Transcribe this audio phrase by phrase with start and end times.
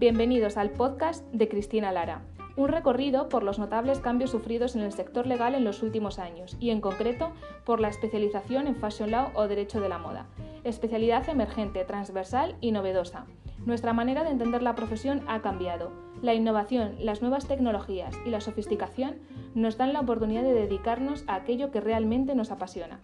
[0.00, 2.22] Bienvenidos al podcast de Cristina Lara,
[2.56, 6.56] un recorrido por los notables cambios sufridos en el sector legal en los últimos años
[6.58, 7.32] y en concreto
[7.66, 10.26] por la especialización en Fashion Law o Derecho de la Moda,
[10.64, 13.26] especialidad emergente, transversal y novedosa.
[13.66, 15.92] Nuestra manera de entender la profesión ha cambiado.
[16.22, 19.16] La innovación, las nuevas tecnologías y la sofisticación
[19.54, 23.02] nos dan la oportunidad de dedicarnos a aquello que realmente nos apasiona.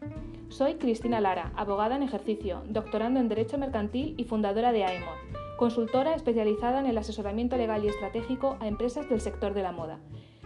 [0.49, 6.15] Soy Cristina Lara, abogada en ejercicio, doctorando en Derecho Mercantil y fundadora de AEMOD, consultora
[6.15, 9.99] especializada en el asesoramiento legal y estratégico a empresas del sector de la moda.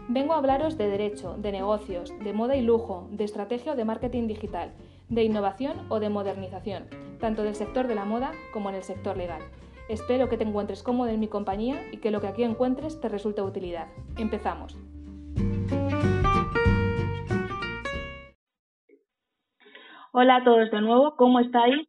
[0.09, 3.84] Vengo a hablaros de derecho, de negocios, de moda y lujo, de estrategia o de
[3.84, 4.73] marketing digital,
[5.09, 6.87] de innovación o de modernización,
[7.20, 9.42] tanto del sector de la moda como en el sector legal.
[9.88, 13.09] Espero que te encuentres cómodo en mi compañía y que lo que aquí encuentres te
[13.09, 13.88] resulte de utilidad.
[14.16, 14.77] Empezamos.
[20.12, 21.87] Hola a todos de nuevo, ¿cómo estáis?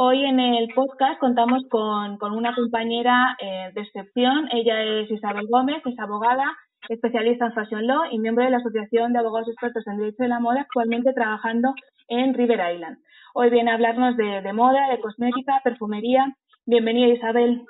[0.00, 4.48] Hoy en el podcast contamos con, una compañera eh, de excepción.
[4.52, 6.56] Ella es Isabel Gómez, es abogada,
[6.88, 10.28] especialista en Fashion Law y miembro de la Asociación de Abogados Expertos en Derecho de
[10.28, 11.74] la Moda, actualmente trabajando
[12.06, 12.98] en River Island.
[13.34, 16.32] Hoy viene a hablarnos de, de moda, de cosmética, perfumería.
[16.64, 17.64] Bienvenida Isabel.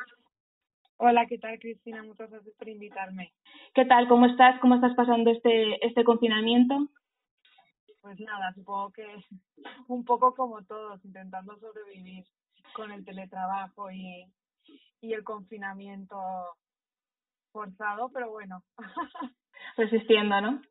[0.99, 2.03] Hola, ¿qué tal Cristina?
[2.03, 3.33] Muchas gracias por invitarme.
[3.73, 4.07] ¿Qué tal?
[4.07, 4.61] ¿Cómo estás?
[4.61, 6.89] ¿Cómo estás pasando este, este confinamiento?
[8.09, 9.05] Pues nada, supongo que
[9.89, 12.25] un poco como todos, intentando sobrevivir
[12.73, 14.25] con el teletrabajo y,
[15.03, 16.17] y el confinamiento
[17.53, 18.63] forzado, pero bueno.
[19.77, 20.63] Resistiendo, ¿no?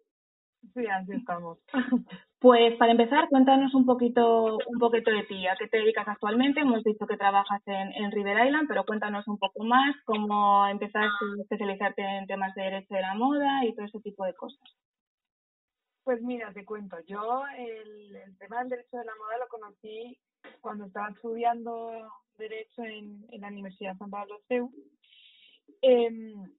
[0.74, 1.60] Sí, así estamos.
[2.40, 5.48] Pues para empezar, cuéntanos un poquito, un poquito de ti.
[5.48, 6.60] ¿A qué te dedicas actualmente?
[6.60, 11.08] Hemos dicho que trabajas en, en River Island, pero cuéntanos un poco más cómo empezaste
[11.08, 14.70] a especializarte en temas de derecho de la moda y todo ese tipo de cosas.
[16.08, 20.18] Pues mira, te cuento, yo el, tema del derecho de la moda lo conocí
[20.62, 21.92] cuando estaba estudiando
[22.38, 24.72] derecho en, la Universidad San Pablo CEU,
[25.82, 26.50] em,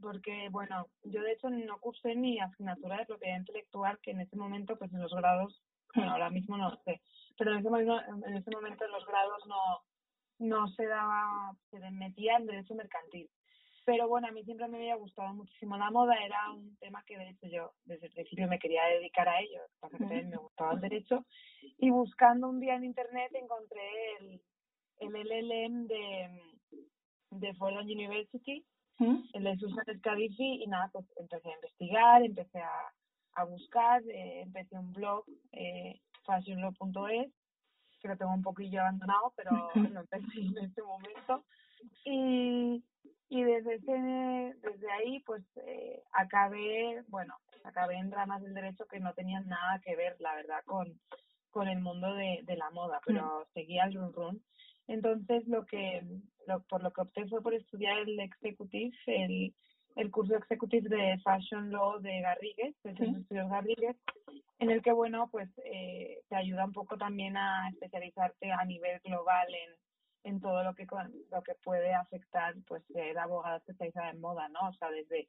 [0.00, 4.34] porque bueno, yo de hecho no cursé ni asignatura de propiedad intelectual, que en ese
[4.34, 5.62] momento pues en los grados,
[5.94, 7.02] bueno, ahora mismo no sé,
[7.36, 9.82] pero en ese, momento, en ese momento en los grados no,
[10.38, 13.28] no se daba, se metía en derecho mercantil.
[13.86, 17.16] Pero bueno, a mí siempre me había gustado muchísimo la moda, era un tema que
[17.16, 20.72] de hecho yo desde el principio me quería dedicar a ello, para que me gustaba
[20.72, 21.24] el derecho.
[21.78, 23.80] Y buscando un día en internet encontré
[24.18, 24.42] el,
[24.98, 26.42] el LLM de,
[27.30, 28.66] de Fordham University,
[28.98, 32.92] el de Susan Scadifi, y nada, pues empecé a investigar, empecé a,
[33.34, 37.32] a buscar, eh, empecé un blog, eh, fashionlaw.es,
[38.00, 41.44] que lo tengo un poquillo abandonado, pero lo empecé en este momento.
[42.04, 42.82] Y,
[43.28, 43.92] y desde ese,
[44.62, 49.80] desde ahí pues eh, acabé bueno acabé en ramas del derecho que no tenían nada
[49.84, 50.98] que ver la verdad con
[51.50, 54.42] con el mundo de, de la moda pero seguía el run run.
[54.88, 56.02] Entonces lo que
[56.46, 59.54] lo, por lo que opté fue por estudiar el executive el
[59.96, 63.96] el curso executive de Fashion Law de Garrigues, de Estudios Garrigues,
[64.58, 69.00] en el que, bueno, pues eh, te ayuda un poco también a especializarte a nivel
[69.00, 69.85] global en,
[70.26, 70.86] en todo lo que
[71.30, 75.28] lo que puede afectar pues ser abogada especializada en moda no o sea desde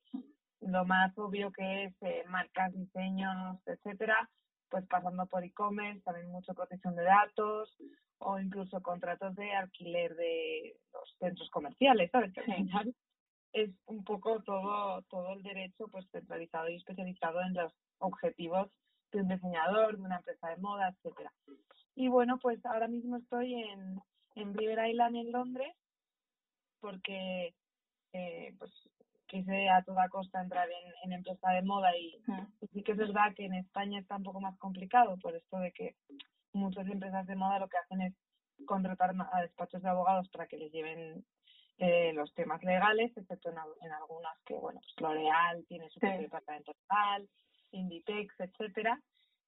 [0.62, 4.28] lo más obvio que es eh, marcas diseños etcétera
[4.70, 7.78] pues pasando por e-commerce también mucho protección de datos
[8.18, 12.42] o incluso contratos de alquiler de los centros comerciales sabes que
[13.54, 18.68] es un poco todo todo el derecho pues centralizado y especializado en los objetivos
[19.12, 21.32] de un diseñador de una empresa de moda etcétera.
[21.96, 24.02] Y bueno pues ahora mismo estoy en
[24.38, 25.74] en River Island en Londres
[26.80, 27.54] porque
[28.14, 28.72] eh, pues
[29.28, 32.22] quise a toda costa entrar en, en empresa de moda y,
[32.72, 35.72] sí que es verdad que en España está un poco más complicado por esto de
[35.72, 35.96] que
[36.54, 38.14] muchas empresas de moda lo que hacen es
[38.66, 41.26] contratar a despachos de abogados para que les lleven
[41.78, 46.74] eh, los temas legales, excepto en, algunas que, bueno, pues L'Oreal tiene su propio departamento
[46.74, 47.30] legal,
[47.72, 49.00] Inditex, etcétera.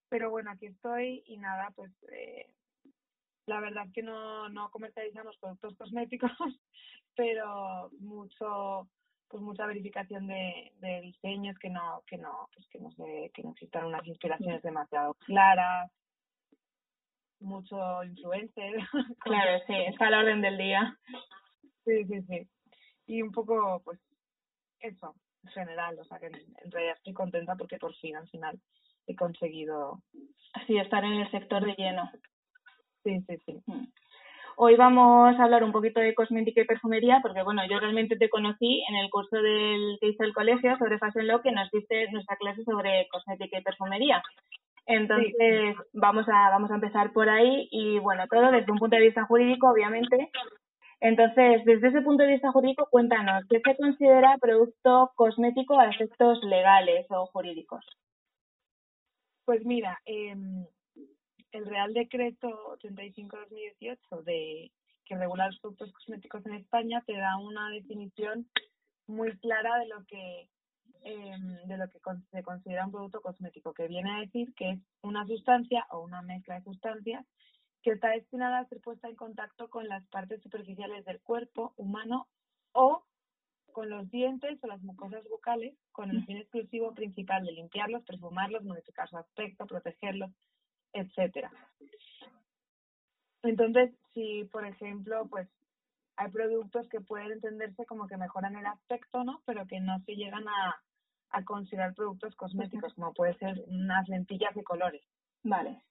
[0.10, 2.52] Pero bueno, aquí estoy y nada, pues eh,
[3.50, 6.32] la verdad que no, no comercializamos productos cosméticos,
[7.16, 8.88] pero mucho
[9.28, 13.44] pues mucha verificación de, de diseños que no que no pues que no sé que
[13.44, 15.92] no existan unas inspiraciones demasiado claras
[17.40, 18.74] mucho influencer
[19.20, 20.98] claro sí está la orden del día.
[21.86, 22.48] Sí sí sí.
[23.06, 24.00] Y un poco pues
[24.80, 28.60] eso en general o sea que en realidad estoy contenta porque por fin al final
[29.06, 30.02] he conseguido
[30.54, 32.10] así estar en el sector de lleno
[33.04, 33.64] Sí, sí, sí.
[33.66, 33.88] Mm.
[34.62, 38.30] Hoy vamos a hablar un poquito de cosmética y perfumería, porque bueno, yo realmente te
[38.30, 42.12] conocí en el curso del que hice el colegio sobre Fashion Law, que nos diste
[42.12, 44.22] nuestra clase sobre cosmética y perfumería.
[44.86, 49.04] Entonces, vamos a vamos a empezar por ahí y bueno, todo desde un punto de
[49.04, 50.30] vista jurídico, obviamente.
[51.00, 56.44] Entonces, desde ese punto de vista jurídico, cuéntanos, ¿qué se considera producto cosmético a efectos
[56.44, 57.86] legales o jurídicos?
[59.46, 60.36] Pues mira, eh,
[61.52, 62.48] el Real Decreto
[62.78, 64.72] 85-2018 de
[65.06, 68.48] que regula los productos cosméticos en España te da una definición
[69.08, 70.50] muy clara de lo que
[71.02, 72.00] em, de lo que
[72.32, 76.22] se considera un producto cosmético, que viene a decir que es una sustancia o una
[76.22, 77.26] mezcla de sustancias
[77.82, 82.28] que está destinada a ser puesta en contacto con las partes superficiales del cuerpo humano
[82.74, 83.04] o
[83.72, 88.64] con los dientes o las mucosas bucales con el fin exclusivo principal de limpiarlos, perfumarlos,
[88.64, 90.32] modificar su aspecto, protegerlos,
[90.94, 91.52] etcétera.
[93.44, 95.48] Entonces, si por ejemplo, pues
[96.18, 99.42] hay productos que pueden entenderse como que mejoran el aspecto, ¿no?
[99.46, 100.82] Pero que no se llegan a,
[101.30, 105.04] a considerar productos cosméticos, como puede ser unas lentillas de colores.
[105.44, 105.82] Vale.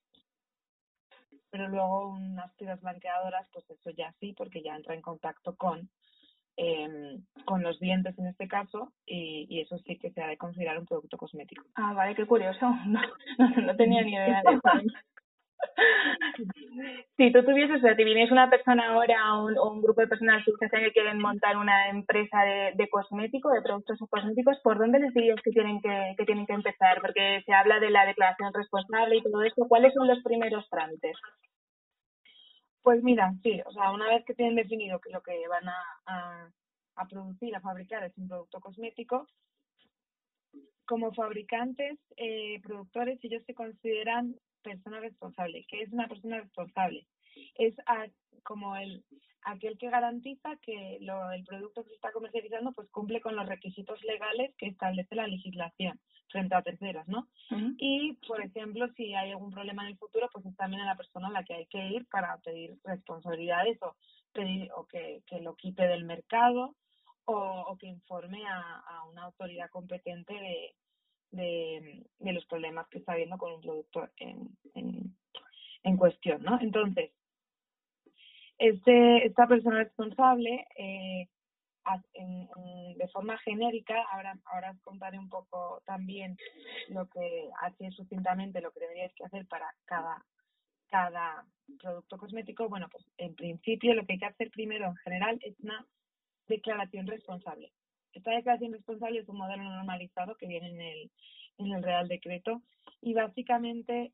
[1.50, 5.88] Pero luego unas tiras blanqueadoras, pues eso ya sí, porque ya entra en contacto con
[6.58, 10.36] eh, con los dientes en este caso y, y, eso sí que se ha de
[10.36, 11.64] considerar un producto cosmético.
[11.76, 12.66] Ah, vale, qué curioso.
[12.86, 13.00] No,
[13.38, 14.60] no, no tenía ni idea de eso.
[17.16, 20.08] si tú tuvieses, o sea, si viniese una persona ahora o un, un, grupo de
[20.08, 25.14] personas que quieren montar una empresa de, de cosméticos, de productos cosméticos, ¿por dónde les
[25.14, 27.00] dirías que tienen que, que tienen que empezar?
[27.00, 29.66] Porque se habla de la declaración responsable y todo esto.
[29.68, 31.16] ¿Cuáles son los primeros trámites?
[32.88, 36.50] Pues mira, sí, o sea, una vez que tienen definido que lo que van a,
[36.96, 39.26] a, producir, a fabricar es un producto cosmético,
[40.86, 45.66] como fabricantes, eh, productores, ellos se consideran persona responsable.
[45.68, 47.06] ¿Qué es una persona responsable?
[47.56, 48.06] Es a,
[48.42, 49.04] como el
[49.42, 53.46] aquel que garantiza que lo, el producto que se está comercializando pues cumple con los
[53.46, 55.98] requisitos legales que establece la legislación
[56.28, 57.28] frente a terceros, ¿no?
[57.78, 60.96] Y, por ejemplo, si hay algún problema en el futuro, pues es también a la
[60.96, 63.96] persona a la que hay que ir para pedir responsabilidades o
[64.32, 66.74] pedir o que, que lo quite del mercado
[67.24, 70.74] o, o que informe a, a una autoridad competente de,
[71.30, 75.16] de, de los problemas que está habiendo con un producto en, en,
[75.82, 76.60] en cuestión, ¿no?
[76.60, 77.10] Entonces,
[78.58, 81.28] este, esta persona responsable, eh,
[82.96, 86.36] de forma genérica, ahora, ahora os contaré un poco también
[86.88, 90.22] lo que, así sucintamente, lo que deberíais que hacer para cada,
[90.90, 91.46] cada
[91.80, 92.68] producto cosmético.
[92.68, 95.86] Bueno, pues en principio lo que hay que hacer primero en general es una
[96.46, 97.72] declaración responsable.
[98.12, 101.10] Esta declaración responsable es un modelo normalizado que viene en el,
[101.58, 102.62] en el Real Decreto
[103.00, 104.12] y básicamente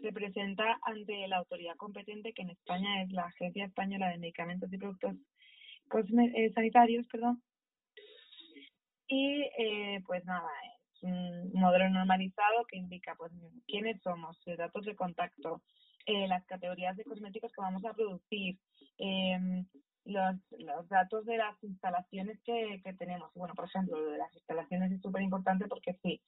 [0.00, 4.72] se presenta ante la autoridad competente, que en España es la Agencia Española de Medicamentos
[4.72, 5.16] y Productos
[5.88, 7.42] Cosme- eh, Sanitarios, perdón.
[9.08, 10.48] Y eh, pues nada,
[10.92, 13.32] es un modelo normalizado que indica pues
[13.66, 15.62] quiénes somos, los datos de contacto,
[16.06, 18.58] eh, las categorías de cosméticos que vamos a producir,
[18.98, 19.64] eh,
[20.04, 23.32] los, los datos de las instalaciones que, que tenemos.
[23.34, 26.20] Bueno, por ejemplo, lo de las instalaciones es súper importante porque sí,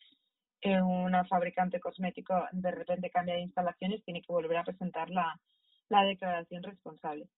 [0.60, 5.38] que una fabricante cosmético de repente cambia de instalaciones, tiene que volver a presentar la,
[5.88, 7.28] la declaración responsable.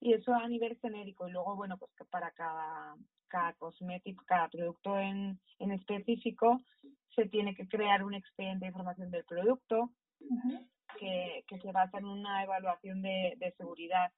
[0.00, 1.28] Y eso a nivel genérico.
[1.28, 2.94] Y luego, bueno, pues que para cada,
[3.28, 6.60] cada cosmético, cada producto en, en específico,
[7.14, 10.66] se tiene que crear un expediente de información del producto Ujú.
[10.98, 14.10] que, que se basa en una evaluación de, de seguridad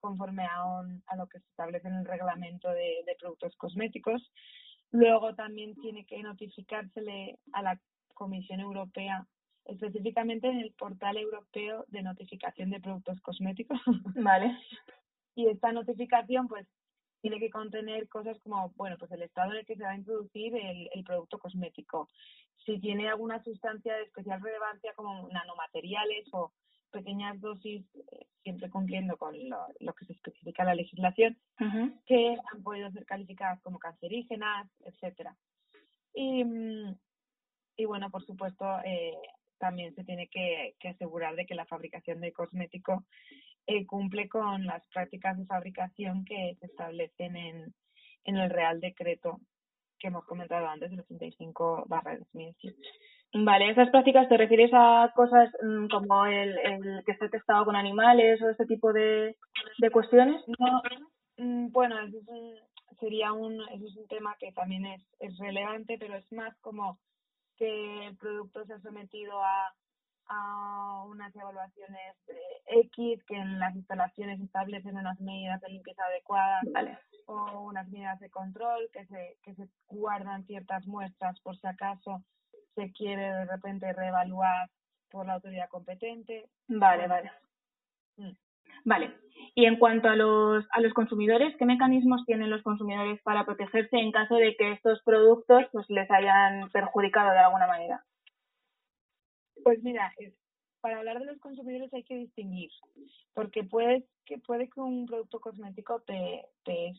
[0.00, 4.32] conforme a, un- a lo que se establece en el reglamento de, de productos cosméticos.
[4.90, 7.80] Luego también tiene que notificársele a la
[8.22, 9.26] Comisión Europea,
[9.64, 13.80] específicamente en el portal europeo de notificación de productos cosméticos.
[14.30, 14.56] Vale.
[15.34, 16.66] y esta notificación, pues,
[17.20, 19.96] tiene que contener cosas como, bueno, pues el estado en el que se va a
[19.96, 22.08] introducir el, el producto cosmético.
[22.64, 26.52] Si tiene alguna sustancia de especial relevancia como nanomateriales o
[26.92, 31.92] pequeñas dosis, eh, siempre cumpliendo con lo, lo que se especifica en la legislación, Ujú.
[32.06, 35.36] que han podido ser calificadas como cancerígenas, etcétera.
[36.14, 36.96] Y, mm,
[37.76, 39.16] y bueno, por supuesto, eh,
[39.58, 43.04] también se tiene que, que asegurar de que la fabricación de cosmético
[43.66, 47.74] eh, cumple con las prácticas de fabricación que se establecen en,
[48.24, 49.40] en el Real Decreto
[50.02, 52.76] que hemos comentado antes, el 85 barra 2007.
[53.34, 57.76] Vale, esas prácticas te refieres a cosas mm, como el, el que esté testado con
[57.76, 59.36] animales o este tipo de,
[59.78, 60.42] de cuestiones.
[60.58, 60.82] No,
[61.38, 62.54] mm, bueno, eso es un,
[62.98, 66.98] sería un, eso es un tema que también es, es relevante, pero es más como
[67.62, 69.72] que el producto se ha sometido a,
[70.26, 72.16] a unas evaluaciones
[72.66, 76.98] X, que en las instalaciones establecen unas medidas de limpieza adecuadas Vale.
[77.26, 82.24] o unas medidas de control, que se, que se guardan ciertas muestras por si acaso
[82.74, 84.68] se quiere de repente reevaluar
[85.08, 86.48] por la autoridad competente.
[86.66, 87.30] Vale, vale.
[88.16, 88.32] Mm.
[88.86, 89.21] Vale.
[89.54, 93.98] Y en cuanto a los, a los consumidores, ¿qué mecanismos tienen los consumidores para protegerse
[93.98, 98.02] en caso de que estos productos pues, les hayan perjudicado de alguna manera?
[99.62, 100.12] Pues mira,
[100.80, 102.70] para hablar de los consumidores hay que distinguir,
[103.34, 106.92] porque puede que, puede que un producto cosmético te, te,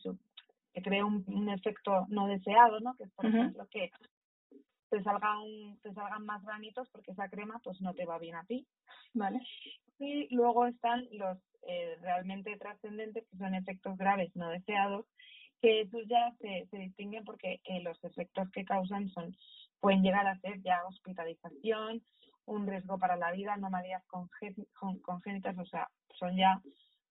[0.82, 2.94] cree un, efecto no deseado, ¿no?
[2.96, 3.90] Que es, por ejemplo, que
[4.88, 8.36] te, salga un, te salgan más granitos porque esa crema pues no te va bien
[8.36, 8.66] a ti,
[9.12, 9.40] ¿vale?
[9.98, 15.06] Y luego están los eh, realmente trascendentes, que son efectos graves no deseados,
[15.60, 19.36] que esos ya se, se distinguen porque eh, los efectos que causan son
[19.80, 22.02] pueden llegar a ser ya hospitalización,
[22.46, 24.02] un riesgo para la vida, anomalías
[25.02, 26.60] congénitas, o sea, son ya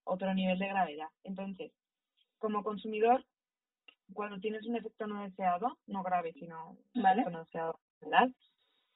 [0.04, 1.10] otro nivel de gravedad.
[1.24, 1.72] Entonces,
[2.40, 3.26] como consumidor,
[4.14, 7.24] cuando tienes un efecto no deseado, no grave, sino ¿Vale?
[7.30, 8.30] no deseado, ¿verdad?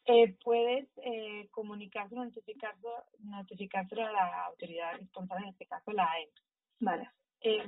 [0.08, 6.30] Eh, puedes eh, comunicárselo, notificárselo, notificárselo a la autoridad responsable, en este caso la AEM.
[6.80, 7.10] Vale.
[7.42, 7.66] Eh,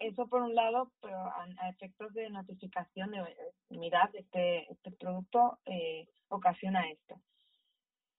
[0.00, 5.58] eso por un lado, pero a, efectos de notificación de eh, mirad, este, este producto
[5.66, 7.20] eh, ocasiona esto.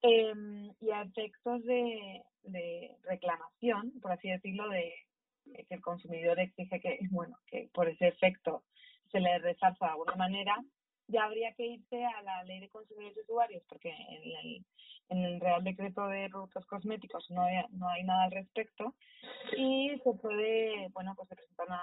[0.03, 0.33] Eh,
[0.79, 4.93] y a efectos de, de reclamación, por así decirlo, de,
[5.67, 8.63] que el consumidor exige que, bueno, que por ese efecto
[9.11, 10.63] se le resarza de alguna manera,
[11.11, 14.65] ya habría que irse a la ley de consumidores y usuarios, porque en el,
[15.09, 18.95] en el Real Decreto de Productos Cosméticos no hay, no hay nada al respecto
[19.57, 21.81] y se puede, bueno, pues se presenta una,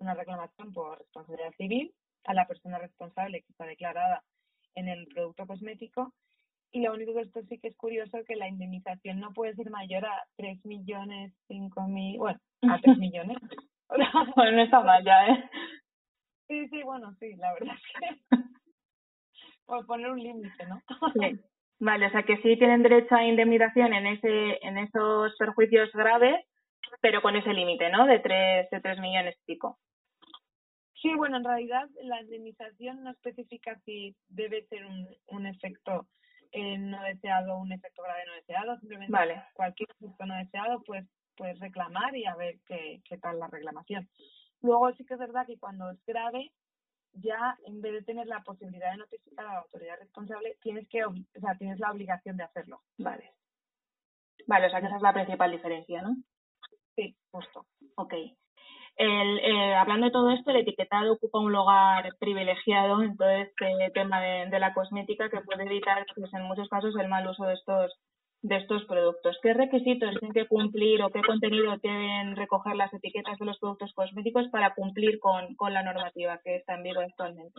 [0.00, 1.94] una reclamación por responsabilidad civil
[2.24, 4.22] a la persona responsable que está declarada
[4.74, 6.12] en el producto cosmético
[6.74, 9.54] y lo único que esto sí que es curioso es que la indemnización no puede
[9.54, 13.38] ser mayor a 3 millones, 5 mil, bueno, a 3 millones.
[14.34, 15.50] bueno, no está mal ya, ¿eh?
[16.48, 18.36] Sí, sí, bueno, sí, la verdad es que
[19.66, 20.82] por poner un límite, ¿no?
[21.14, 21.40] Sí.
[21.80, 26.46] Vale, o sea que sí tienen derecho a indemnización en ese en esos perjuicios graves,
[27.00, 28.06] pero con ese límite, ¿no?
[28.06, 29.78] De tres de tres millones y pico.
[30.94, 36.06] Sí, bueno, en realidad la indemnización no especifica si debe ser un, un efecto
[36.52, 39.42] eh, no deseado o un efecto grave no deseado, simplemente vale.
[39.52, 41.04] cualquier efecto no deseado pues
[41.36, 44.08] puedes reclamar y a ver qué, qué tal la reclamación.
[44.64, 46.50] Luego sí que es verdad que cuando es grave
[47.12, 51.04] ya en vez de tener la posibilidad de notificar a la autoridad responsable, tienes que,
[51.04, 52.80] o sea, tienes la obligación de hacerlo.
[52.96, 53.30] Vale.
[54.46, 56.16] Vale, o sea que esa es la principal diferencia, ¿no?
[56.96, 57.66] Sí, justo.
[57.96, 58.14] Ok.
[58.96, 63.90] El, eh, hablando de todo esto, el etiquetado ocupa un lugar privilegiado en todo este
[63.92, 67.44] tema de, de la cosmética que puede evitar, pues, en muchos casos, el mal uso
[67.44, 67.92] de estos
[68.44, 69.38] de estos productos.
[69.42, 73.94] ¿Qué requisitos tienen que cumplir o qué contenido deben recoger las etiquetas de los productos
[73.94, 77.58] cosméticos para cumplir con, con la normativa que está en vigor actualmente?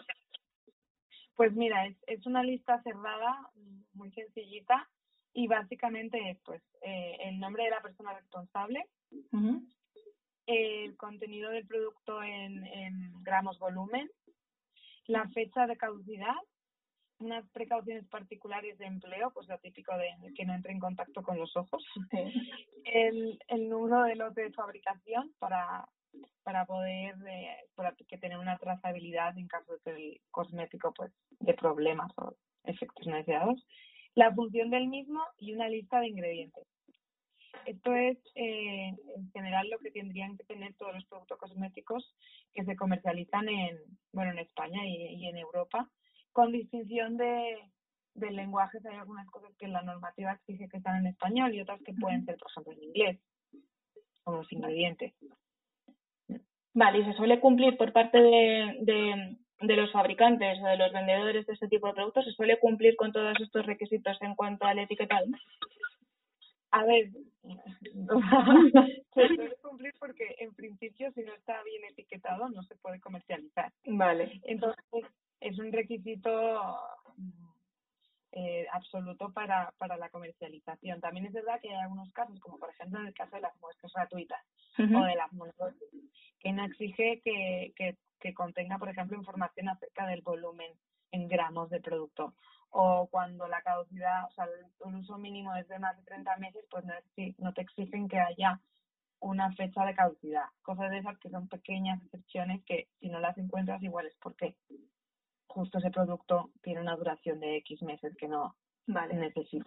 [1.36, 3.50] Pues mira, es, es una lista cerrada,
[3.94, 4.88] muy sencillita,
[5.34, 8.86] y básicamente es pues eh, el nombre de la persona responsable,
[10.46, 14.08] el contenido del producto en, en gramos volumen,
[15.08, 16.36] la fecha de caducidad,
[17.20, 21.38] unas precauciones particulares de empleo, pues lo típico de que no entre en contacto con
[21.38, 21.84] los ojos.
[22.86, 25.88] El, el número de lote de fabricación para,
[26.44, 31.12] para poder eh, para que tener una trazabilidad en caso de que el cosmético pues
[31.40, 33.66] de problemas o efectos no deseados.
[34.14, 36.68] La función del mismo y una lista de ingredientes.
[37.66, 42.14] Esto es eh, en general lo que tendrían que tener todos los productos cosméticos
[42.54, 43.80] que se comercializan en
[44.14, 45.90] bueno en España y, y en Europa
[46.36, 47.58] con distinción de,
[48.14, 51.82] de lenguajes, hay algunas cosas que la normativa exige que están en español y otras
[51.82, 53.20] que pueden ser, por ejemplo, en inglés,
[54.26, 55.14] como los ingredientes.
[56.74, 60.92] Vale, y se suele cumplir por parte de, de, de, los fabricantes o de los
[60.92, 64.66] vendedores de este tipo de productos, se suele cumplir con todos estos requisitos en cuanto
[64.66, 65.28] al etiquetado.
[66.72, 67.12] A ver,
[69.14, 73.72] se suele cumplir porque en principio si no está bien etiquetado no se puede comercializar.
[73.86, 74.42] Vale.
[74.44, 74.84] Entonces,
[75.40, 76.80] es un requisito
[77.18, 77.46] mm,
[78.32, 81.00] eh, absoluto para, para la comercialización.
[81.00, 83.58] También es verdad que hay algunos casos, como por ejemplo en el caso de las
[83.62, 84.42] muestras gratuitas
[84.78, 85.74] o de las muestras,
[86.40, 90.72] que no exige que, que, que contenga, por ejemplo, información acerca del volumen
[91.12, 92.34] en gramos de producto.
[92.72, 94.46] O cuando la caducidad, o sea,
[94.86, 96.94] el uso mínimo es de más de 30 meses, pues no,
[97.38, 98.60] no te exigen que haya
[99.22, 100.46] una fecha de caducidad.
[100.62, 104.56] Cosas de esas que son pequeñas excepciones que si no las encuentras igual es porque
[105.48, 108.56] justo ese producto tiene una duración de X meses que no
[108.88, 109.16] vale.
[109.16, 109.66] necesito.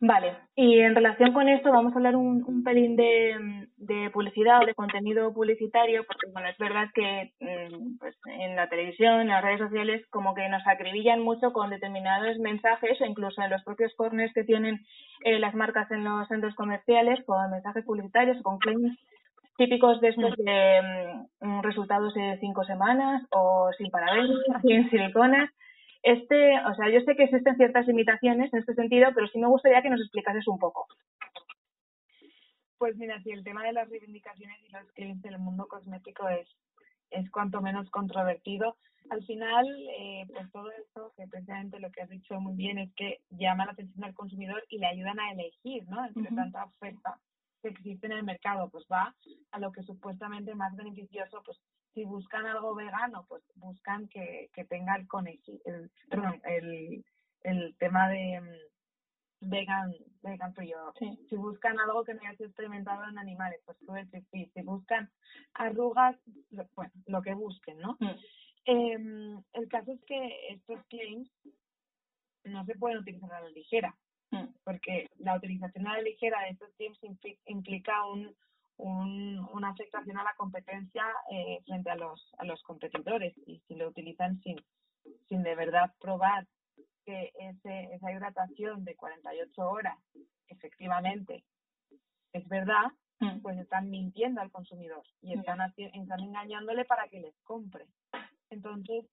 [0.00, 4.62] Vale, y en relación con esto vamos a hablar un, un pelín de, de, publicidad
[4.62, 9.28] o de contenido publicitario, porque bueno, es verdad que mm, pues, en la televisión, en
[9.28, 13.64] las redes sociales, como que nos acribillan mucho con determinados mensajes o incluso en los
[13.64, 14.86] propios corners que tienen
[15.24, 18.96] eh, las marcas en los centros comerciales con mensajes publicitarios o con claims
[19.58, 25.50] típicos de estos de mm, resultados de cinco semanas o sin parabenos, sin siliconas.
[26.02, 29.48] Este, o sea, yo sé que existen ciertas limitaciones en este sentido, pero sí me
[29.48, 30.86] gustaría que nos explicases un poco.
[32.78, 36.28] Pues mira, si el tema de las reivindicaciones y los clientes en el mundo cosmético
[36.28, 36.48] es,
[37.10, 38.76] es cuanto menos controvertido.
[39.10, 39.66] Al final,
[39.98, 43.66] eh, pues todo esto, que precisamente lo que has dicho muy bien, es que llama
[43.66, 46.06] la atención al consumidor y le ayudan a elegir, ¿no?
[46.06, 47.18] Entre tanta oferta
[47.60, 49.14] que existe en el mercado, pues va
[49.50, 51.58] a lo que supuestamente más beneficioso, pues
[51.94, 55.08] si buscan algo vegano, pues buscan que, que tenga el,
[55.64, 57.04] el, perdón, el,
[57.42, 60.54] el tema de mm, vegan, vegan
[61.28, 64.50] Si buscan algo que no haya sido experimentado en animales, pues tú decir sí.
[64.54, 65.10] Si buscan
[65.54, 66.16] arrugas,
[66.74, 67.96] bueno, lo que busquen, ¿no?
[68.00, 68.14] Mm.
[68.66, 71.30] Eh, el caso es que estos claims
[72.44, 73.96] no se pueden utilizar a la ligera.
[74.68, 76.98] Porque la utilización a la ligera de estos teams
[77.46, 78.36] implica un,
[78.76, 83.76] un, una afectación a la competencia eh, frente a los, a los competidores y si
[83.76, 84.56] lo utilizan sin,
[85.26, 86.46] sin de verdad probar
[87.06, 89.96] que ese, esa hidratación de 48 horas
[90.48, 91.44] efectivamente
[92.34, 93.40] es verdad, mm.
[93.40, 95.38] pues están mintiendo al consumidor y mm.
[95.38, 97.86] están, están engañándole para que les compre.
[98.50, 99.06] Entonces,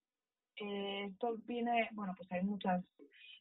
[0.57, 2.83] eh, esto viene, bueno, pues hay muchas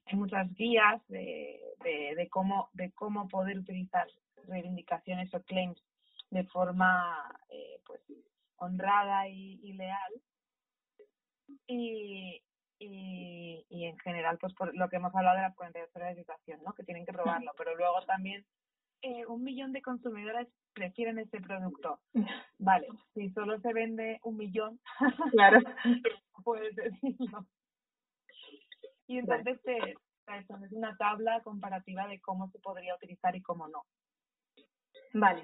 [0.06, 4.06] hay muchas guías de, de, cómo de cómo poder utilizar
[4.46, 5.82] reivindicaciones o claims
[6.30, 8.00] de forma eh, pues
[8.56, 10.12] honrada y, leal.
[11.66, 12.42] Y,
[12.78, 16.22] y, y, en general pues por lo que hemos hablado de las 48 horas de
[16.22, 16.72] situación ¿no?
[16.74, 18.44] que tienen que probarlo pero luego también
[19.02, 22.00] eh, un millón de consumidores prefieren este producto.
[22.58, 24.80] Vale si solo se vende un millón
[25.32, 25.60] claro.
[26.44, 27.46] puedes decirlo
[29.06, 33.82] y entonces te, es una tabla comparativa de cómo se podría utilizar y cómo no.
[35.12, 35.42] Vale.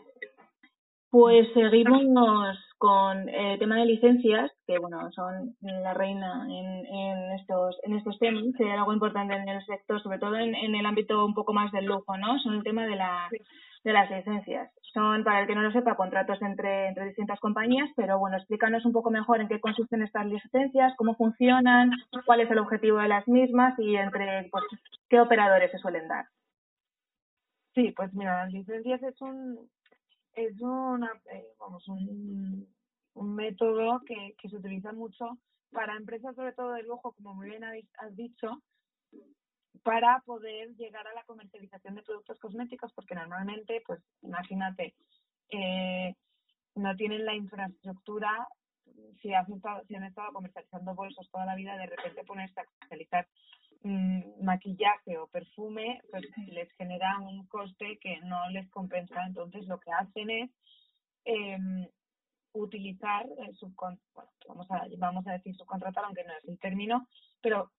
[1.10, 7.76] Pues seguimos con el tema de licencias, que bueno, son la reina en, en estos
[7.82, 11.24] en estos temas, sería algo importante en el sector, sobre todo en, en el ámbito
[11.26, 12.38] un poco más del lujo, ¿no?
[12.38, 13.28] Son el tema de la
[13.84, 14.70] de las licencias.
[14.92, 18.84] Son, para el que no lo sepa, contratos entre, entre distintas compañías, pero bueno, explícanos
[18.84, 21.90] un poco mejor en qué consisten estas licencias, cómo funcionan,
[22.26, 24.64] cuál es el objetivo de las mismas y entre pues,
[25.08, 26.26] qué operadores se suelen dar.
[27.74, 29.70] Sí, pues mira, las licencias es un
[30.34, 32.66] es una, eh, vamos, un,
[33.14, 35.38] un método que, que se utiliza mucho
[35.72, 38.62] para empresas sobre todo de lujo, como muy bien has dicho,
[39.82, 44.94] para poder llegar a la comercialización de productos cosméticos, porque normalmente, pues imagínate,
[45.50, 46.14] eh,
[46.74, 48.48] no tienen la infraestructura,
[49.22, 52.64] si, has estado, si han estado comercializando bolsos toda la vida, de repente ponerse a
[52.64, 53.28] comercializar
[53.82, 59.24] mm, maquillaje o perfume, pues les genera un coste que no les compensa.
[59.26, 60.50] Entonces, lo que hacen es
[61.24, 61.58] eh,
[62.52, 63.52] utilizar, eh,
[64.14, 67.06] bueno, vamos a, vamos a decir subcontratar, aunque no es el término,
[67.40, 67.70] pero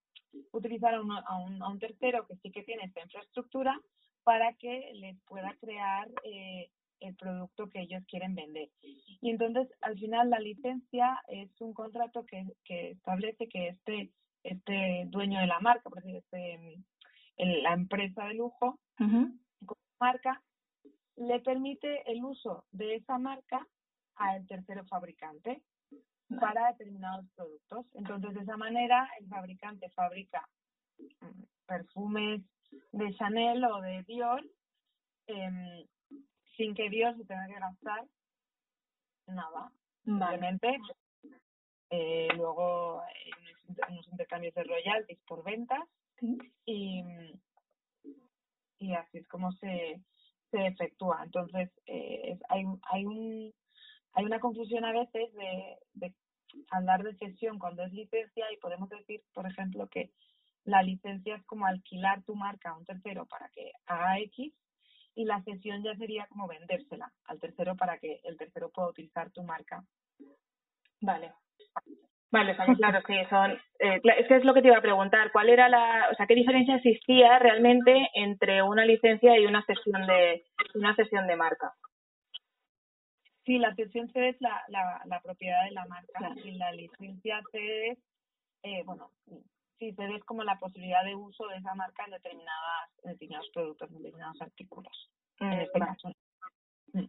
[0.52, 3.80] utilizar a un, a, un, a un tercero que sí que tiene esta infraestructura
[4.24, 8.70] para que les pueda crear eh, el producto que ellos quieren vender.
[8.82, 14.12] Y entonces, al final, la licencia es un contrato que, que establece que este,
[14.44, 16.78] este dueño de la marca, por decir, este,
[17.38, 20.42] la empresa de lujo, con marca,
[21.16, 23.68] le permite el uso de esa marca
[24.16, 25.62] al tercero fabricante
[26.40, 27.86] para determinados productos.
[27.94, 30.48] Entonces, de esa manera, el fabricante fabrica
[30.98, 32.42] mm, perfumes
[32.92, 34.44] de Chanel o de Dior
[35.28, 35.86] eh,
[36.56, 38.06] sin que Dior se tenga que gastar
[39.28, 39.72] nada.
[40.04, 40.78] Simplemente,
[41.90, 43.02] eh, luego
[43.68, 45.84] en unos intercambios de royalties por ventas
[46.66, 47.04] y,
[48.80, 50.02] y así es como se,
[50.50, 51.24] se efectúa.
[51.24, 53.54] Entonces, eh, hay, hay un
[54.14, 56.14] hay una confusión a veces de, de
[56.70, 60.12] hablar de cesión cuando es licencia y podemos decir, por ejemplo, que
[60.66, 64.54] la licencia es como alquilar tu marca a un tercero para que haga X
[65.16, 69.32] y la cesión ya sería como vendérsela al tercero para que el tercero pueda utilizar
[69.32, 69.84] tu marca.
[71.02, 71.34] Vale.
[72.32, 73.52] Vale, claro, sí, son.
[73.80, 75.34] Eh, es que es lo que te iba a preguntar.
[75.34, 80.08] ¿Cuál era la, o sea, qué diferencia existía realmente entre una licencia y una cesión
[80.08, 80.46] de,
[80.76, 81.74] una cesión de marca?
[83.46, 87.42] Sí, la cesión C es la, la, la propiedad de la marca y la licencia
[87.52, 87.98] C es,
[88.64, 89.10] eh, bueno,
[89.80, 93.98] si cedes como la posibilidad de uso de esa marca en determinadas, determinados productos, en
[93.98, 95.10] determinados artículos.
[95.40, 96.12] en mm, este caso.
[96.94, 97.06] Mm.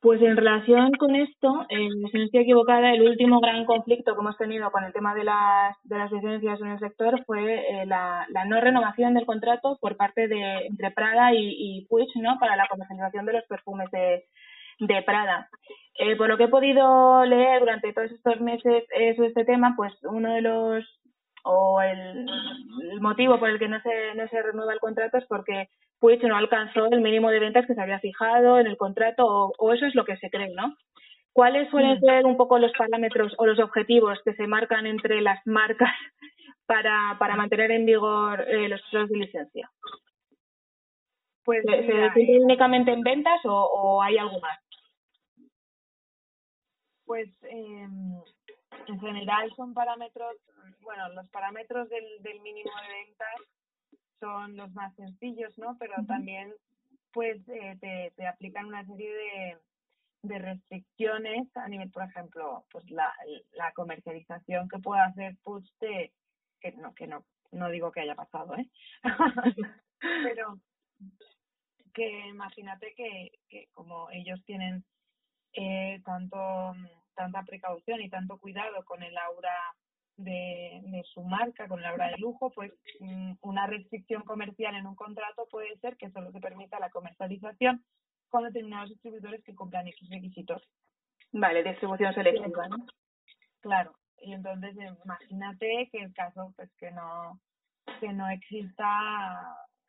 [0.00, 4.20] Pues en relación con esto, eh, si no estoy equivocada, el último gran conflicto que
[4.20, 7.86] hemos tenido con el tema de las, de las licencias en el sector fue eh,
[7.86, 12.38] la, la, no renovación del contrato por parte de entre Prada y, y Puig, ¿no?
[12.40, 14.24] Para la comercialización de los perfumes de,
[14.78, 15.48] de Prada.
[15.98, 19.74] Eh, por lo que he podido leer durante todos estos meses eh, sobre este tema,
[19.76, 20.84] pues uno de los
[21.44, 22.26] o el,
[23.00, 26.36] motivo por el que no se, no se renueva el contrato es porque Puig no
[26.36, 29.94] alcanzó el mínimo de ventas que se había fijado en el contrato o, eso es
[29.94, 30.76] lo que se cree, ¿no?
[31.32, 32.00] ¿Cuáles suelen mm.
[32.00, 35.90] ser un poco los parámetros o los objetivos que se marcan entre las marcas
[36.66, 39.70] para, para mantener en vigor eh, los usos de licencia?
[41.44, 44.67] Pues ¿Se, ¿se únicamente en ventas o, o hay algo más?
[47.08, 47.88] Pues eh,
[48.86, 50.36] en general son parámetros,
[50.82, 53.40] bueno, los parámetros del, del mínimo de ventas
[54.20, 55.74] son los más sencillos, ¿no?
[55.78, 56.52] Pero también
[57.14, 59.56] pues eh, te, te aplican una serie de,
[60.22, 63.10] de restricciones a nivel, por ejemplo, pues la,
[63.52, 66.12] la comercialización que pueda hacer Push de,
[66.60, 68.68] que no, que no, no digo que haya pasado, ¿eh?
[70.24, 70.60] Pero
[71.94, 74.84] que imagínate que, que como ellos tienen
[75.60, 76.74] eh, tanto
[77.14, 79.56] tanta precaución y tanto cuidado con el aura
[80.16, 84.86] de, de, su marca, con el aura de lujo, pues mm, una restricción comercial en
[84.86, 87.84] un contrato puede ser que solo se permita la comercialización
[88.28, 90.62] con determinados distribuidores que cumplan esos requisitos.
[91.32, 92.86] Vale, distribución selectiva, ¿no?
[93.60, 97.40] Claro, y entonces imagínate que el caso pues que no
[97.98, 98.86] que no exista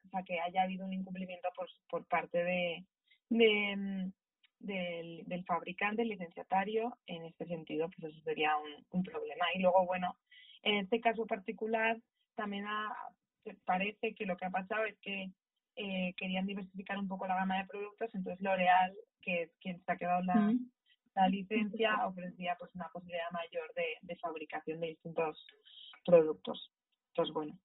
[0.05, 2.85] o sea que haya habido un incumplimiento por por parte de
[3.29, 4.11] de, mm,
[4.59, 9.45] del, del fabricante, el licenciatario, en este sentido, pues eso sería un, un problema.
[9.55, 10.15] Y luego, bueno,
[10.63, 11.97] en este caso particular,
[12.35, 12.65] también
[13.65, 15.31] parece que lo que ha pasado es que
[15.75, 19.91] eh, querían diversificar un poco la gama de productos, entonces L'Oreal, que es quien se
[19.91, 20.53] ha quedado la,
[21.15, 25.47] la licencia, ofrecía pues una posibilidad mayor de, de fabricación de distintos
[26.05, 26.71] productos.
[27.09, 27.57] Entonces, bueno.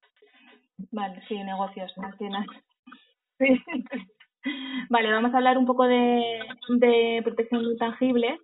[0.91, 2.45] Vale, sí, negocios, final.
[3.37, 3.47] Sí.
[4.89, 8.39] Vale, vamos a hablar un poco de, de protección de intangibles,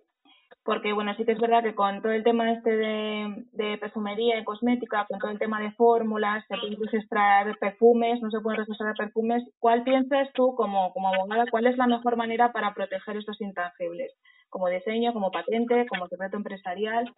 [0.64, 4.44] porque bueno, sí que es verdad que con todo el tema este de, perfumería y
[4.44, 8.94] cosmética, con todo el tema de fórmulas, se pueden extraer perfumes, no se pueden registrar
[8.96, 13.40] perfumes, ¿cuál piensas tú como, como abogada, cuál es la mejor manera para proteger estos
[13.40, 14.12] intangibles?
[14.50, 17.12] Como diseño, como patente, como secreto empresarial.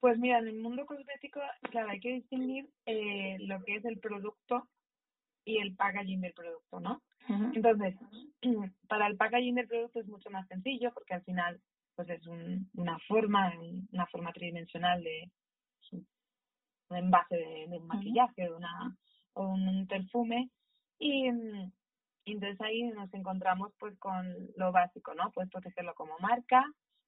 [0.00, 3.98] Pues mira, en el mundo cosmético, claro, hay que distinguir eh, lo que es el
[3.98, 4.68] producto
[5.48, 7.00] y el packaging del producto, ¿no?
[7.54, 7.94] Entonces,
[8.88, 11.58] para el packaging del producto es mucho más sencillo porque al final
[11.94, 13.52] pues es un, una forma,
[13.92, 15.30] una forma tridimensional de
[16.90, 18.96] un envase de, un maquillaje de una,
[19.32, 20.50] o un perfume
[20.98, 21.28] y,
[22.26, 25.30] entonces ahí nos encontramos pues con lo básico, ¿no?
[25.32, 26.62] Puedes protegerlo como marca,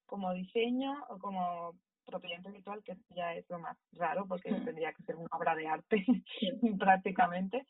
[0.06, 1.74] como diseño o como
[2.06, 5.68] propiedad intelectual, que ya es lo más raro porque tendría que ser una obra de
[5.68, 6.04] arte
[6.78, 7.66] prácticamente.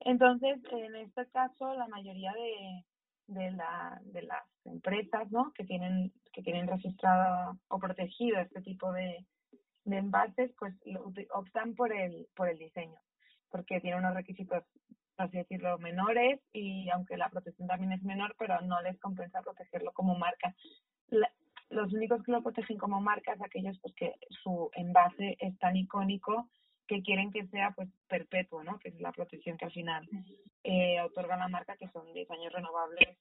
[0.00, 2.84] Entonces, en este caso, la mayoría de,
[3.26, 5.52] de, la, de las empresas ¿no?
[5.54, 9.26] que tienen que tienen registrado o protegido este tipo de,
[9.84, 10.74] de envases, pues
[11.32, 12.98] optan por el, por el diseño,
[13.50, 14.64] porque tiene unos requisitos,
[15.16, 19.92] así decirlo, menores y aunque la protección también es menor, pero no les compensa protegerlo
[19.92, 20.54] como marca.
[21.68, 25.76] los únicos que lo protegen como marca es aquellos pues, que su envase es tan
[25.76, 26.48] icónico
[26.86, 28.78] que quieren que sea pues perpetuo, ¿no?
[28.78, 30.08] Que es la protección que al final
[30.64, 33.16] eh, otorga la marca, que son 10 años renovables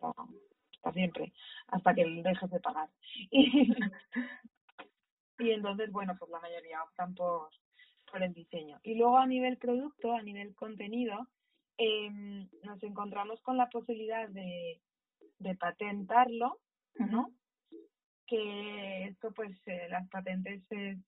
[0.00, 1.32] hasta, siempre,
[1.68, 2.88] hasta que dejes de pagar.
[5.40, 7.50] Y, entonces, bueno, pues la mayoría optan por,
[8.10, 8.80] por el diseño.
[8.82, 11.28] Y luego a nivel producto, a nivel contenido,
[11.76, 12.10] eh,
[12.64, 14.80] nos encontramos con la posibilidad de,
[15.38, 16.58] de patentarlo,
[16.96, 17.30] ¿no?
[18.28, 20.98] Que esto pues eh, las patentes es,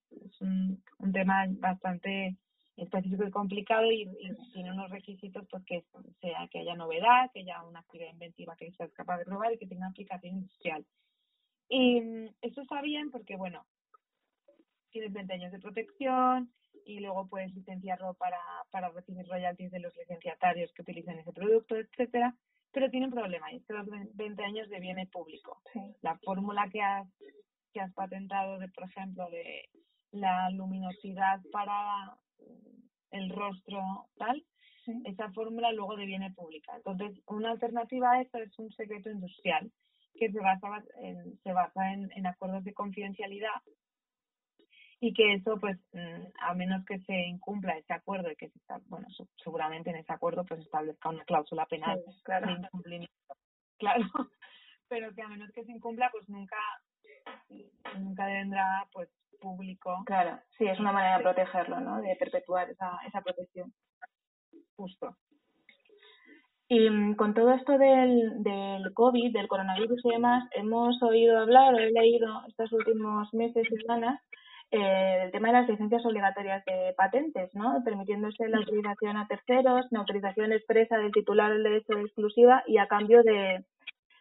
[0.41, 2.37] un, tema bastante
[2.77, 4.09] específico y complicado y,
[4.53, 5.85] tiene unos requisitos pues que
[6.21, 9.59] sea que haya novedad, que haya una actividad inventiva que sea capaz de probar y
[9.59, 10.85] que tenga aplicación industrial.
[11.69, 13.67] Y mm, eso está bien porque bueno,
[14.91, 16.51] tienes 20 años de protección
[16.85, 21.77] y luego puedes licenciarlo para, para recibir royalties de los licenciatarios que utilicen ese producto,
[21.77, 22.35] etcétera
[22.73, 25.61] pero tiene un problema y es que los 20 años de público.
[26.03, 27.09] La fórmula que has,
[27.73, 29.69] que has patentado, de por ejemplo, de
[30.13, 32.17] la luminosidad para
[33.11, 34.45] el rostro tal,
[35.05, 36.73] esa fórmula luego deviene pública.
[36.77, 39.71] Entonces, una alternativa a esto es un secreto industrial
[40.19, 43.51] que se basa en, se basa en, en acuerdos de confidencialidad
[45.01, 48.59] y que eso, pues, mm, a menos que se incumpla ese acuerdo y que se
[48.59, 49.09] está, bueno,
[49.43, 52.47] seguramente en ese acuerdo pues establezca una cláusula penal claro.
[52.47, 53.15] de incumplimiento.
[53.81, 54.05] Claro,
[54.89, 56.59] pero que a menos que se incumpla, pues nunca,
[57.99, 59.09] nunca vendrá, pues,
[59.41, 60.03] público.
[60.05, 62.03] Claro, sí, es una manera de protegerlo, ¿no?
[62.03, 63.73] De perpetuar esa, esa protección.
[64.77, 65.17] Justo.
[66.69, 71.73] Y mm, con todo esto del, del COVID, del coronavirus y demás, hemos oído hablar
[71.73, 74.21] o he leído estos últimos meses y semanas
[74.73, 77.83] eh, del tema de las licencias obligatorias de patentes, ¿no?
[77.85, 82.79] Permitiéndose la utilización a terceros, la autorización expresa del titular del derecho de exclusiva y
[82.79, 83.65] a cambio de,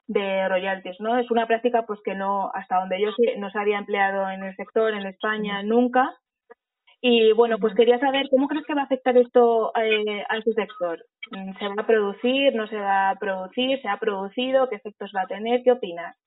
[0.07, 1.17] de royalties, ¿no?
[1.17, 4.43] Es una práctica pues que no, hasta donde yo sé, no se había empleado en
[4.43, 6.17] el sector, en España, nunca.
[6.99, 10.51] Y bueno, pues quería saber cómo crees que va a afectar esto eh, a su
[10.53, 11.05] sector.
[11.59, 12.55] ¿Se va a producir?
[12.55, 13.79] ¿No se va a producir?
[13.81, 14.67] ¿Se ha producido?
[14.67, 15.61] ¿Qué efectos va a tener?
[15.63, 16.17] ¿Qué opinas?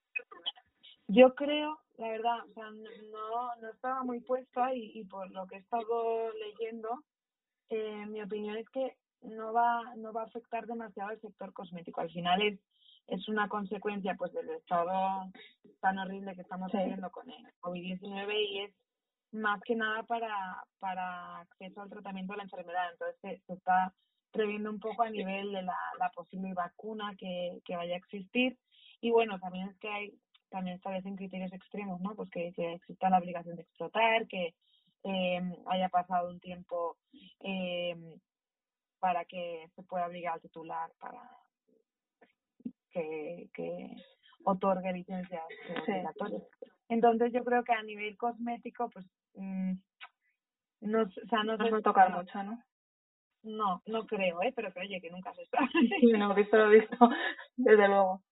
[1.09, 5.47] Yo creo, la verdad, o sea, no, no estaba muy puesta y, y por lo
[5.47, 7.05] que he estado leyendo,
[7.69, 12.01] eh, mi opinión es que no va, no va a afectar demasiado al sector cosmético.
[12.01, 12.59] Al final es
[13.07, 15.31] es una consecuencia pues del estado
[15.81, 18.75] tan horrible que estamos viviendo con el COVID-19 y es
[19.33, 22.93] más que nada para, para acceso al tratamiento de la enfermedad.
[22.93, 23.95] Entonces se, está
[24.31, 28.59] previendo un poco a nivel de la, la posible vacuna que, que vaya a existir.
[29.01, 30.19] Y bueno, también es que hay,
[30.53, 32.15] también establecen criterios extremos, ¿no?
[32.15, 34.55] Pues que, que exista la obligación de explotar, que
[35.05, 36.97] eh, haya pasado un tiempo
[37.41, 37.97] eh,
[39.01, 41.21] para que se pueda obligar al titular para
[42.91, 43.97] que, que
[44.45, 45.43] otorgue licencias
[45.83, 46.43] obligatorias.
[46.89, 49.73] Entonces yo creo que a nivel cosmético, pues, mm,
[50.83, 52.63] no, o sea, no, no se tocar mucho, ¿no?
[53.43, 54.53] No, no creo, ¿eh?
[54.55, 55.69] Pero que oye, que nunca se sabe.
[56.01, 56.97] Sí, no, visto lo visto,
[57.57, 58.23] desde luego.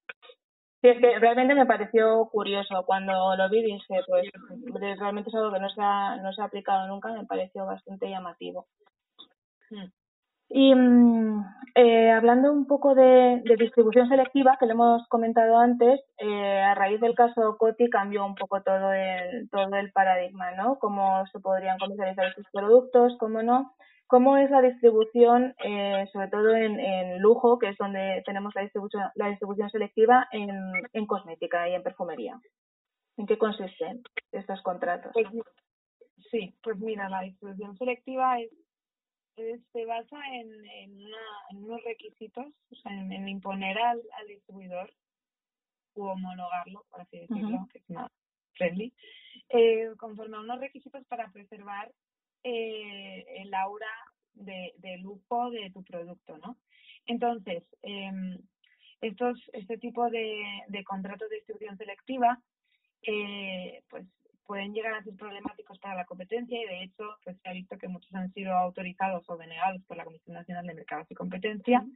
[0.80, 5.52] Sí, es que realmente me pareció curioso cuando lo vi, dije, pues realmente es algo
[5.52, 8.66] que no se ha, no se ha aplicado nunca, me pareció bastante llamativo.
[9.70, 9.90] Hmm.
[10.52, 11.44] Y mm,
[11.76, 17.00] eh, hablando un poco de, distribución selectiva, que lo hemos comentado antes, eh, a raíz
[17.00, 20.78] del caso Coti cambió un poco todo el, todo el paradigma, ¿no?
[20.80, 23.74] Cómo se podrían comercializar estos productos, cómo no.
[24.10, 28.62] ¿Cómo es la distribución, eh, sobre todo en, en, lujo, que es donde tenemos la
[28.62, 30.50] distribución, la distribución selectiva en,
[30.92, 32.40] en cosmética y en perfumería?
[33.16, 35.12] ¿En qué consisten estos contratos?
[35.12, 35.28] Pues,
[36.32, 38.50] sí, pues mira, la distribución selectiva es
[39.72, 41.00] se basa en, en,
[41.50, 44.92] en unos requisitos, o sea, en, imponer al, al, distribuidor
[45.94, 48.10] u homologarlo, por así decirlo, que es más
[48.54, 48.92] friendly,
[49.50, 51.92] eh, conforme a unos requisitos para preservar
[52.44, 53.86] eh, el aura
[54.34, 56.56] de, de, lujo de tu producto, ¿no?
[57.06, 58.38] Entonces, eh,
[59.00, 62.40] estos, este tipo de, de contratos de distribución selectiva,
[63.02, 64.06] eh, pues
[64.46, 67.78] pueden llegar a ser problemáticos para la competencia y de hecho pues se ha visto
[67.78, 71.86] que muchos han sido autorizados o denegados por la Comisión Nacional de Mercados y Competencia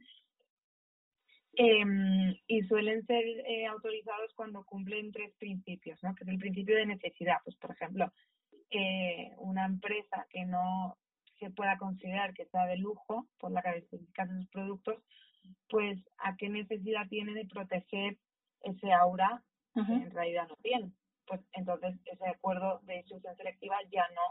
[1.53, 6.15] em, y suelen ser eh, autorizados cuando cumplen tres principios, ¿no?
[6.15, 7.39] que es el principio de necesidad.
[7.43, 8.11] Pues por ejemplo,
[8.71, 10.97] eh, una empresa que no
[11.39, 15.03] se pueda considerar que sea de lujo por la característica de sus productos,
[15.69, 18.17] pues a qué necesidad tiene de proteger
[18.61, 20.91] ese aura que en realidad no tiene
[21.25, 24.21] pues entonces ese acuerdo de distribución selectiva ya no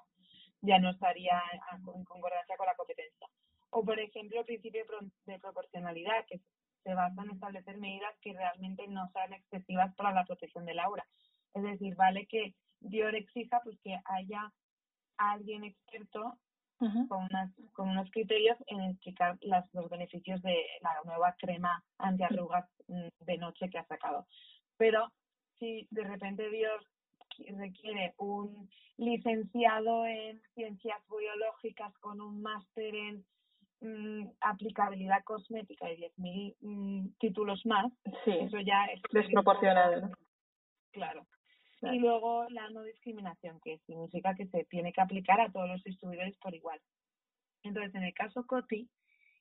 [0.62, 1.42] ya no estaría
[1.76, 3.28] en concordancia con la competencia.
[3.68, 4.82] O, por ejemplo, el principio
[5.26, 6.40] de proporcionalidad, que
[6.82, 11.06] se basa en establecer medidas que realmente no sean excesivas para la protección del aura.
[11.52, 14.52] Es decir, vale que Dior exija pues que haya
[15.16, 16.38] alguien experto
[16.78, 22.68] con, unas, con unos criterios en explicar las, los beneficios de la nueva crema antiarrugas
[22.88, 24.26] mm, de noche que ha sacado.
[24.76, 25.10] Pero
[25.58, 26.84] si de repente Dios
[27.56, 33.24] requiere un licenciado en ciencias biológicas con un máster en
[33.80, 37.92] mm, aplicabilidad cosmética y 10.000 mm, títulos más,
[38.26, 40.10] eso ya es desproporcionado.
[40.92, 41.26] Claro.
[41.92, 45.82] Y luego la no discriminación, que significa que se tiene que aplicar a todos los
[45.82, 46.80] distribuidores por igual.
[47.62, 48.88] Entonces, en el caso COTI,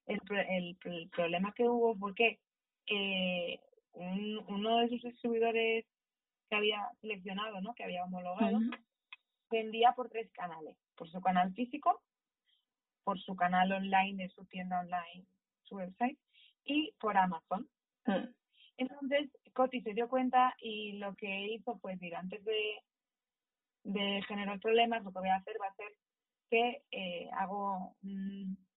[0.07, 2.39] el, el, problema que hubo fue que
[2.87, 3.59] eh,
[3.93, 5.85] uno de sus distribuidores
[6.49, 7.73] que había seleccionado, ¿no?
[7.73, 8.59] que había homologado,
[9.49, 10.77] vendía por tres canales.
[10.95, 12.01] Por su canal físico,
[13.03, 15.25] por su canal online de su tienda online,
[15.63, 16.17] su website,
[16.65, 17.67] y por Amazon.
[18.77, 22.81] Entonces, Coti se dio cuenta y lo que hizo fue, decir, antes de,
[23.83, 25.91] de generar problemas, lo que voy a hacer va a ser
[26.49, 27.95] que eh, hago